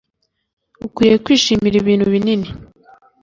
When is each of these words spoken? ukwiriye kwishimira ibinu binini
ukwiriye 0.85 1.17
kwishimira 1.25 1.75
ibinu 1.81 2.05
binini 2.13 2.49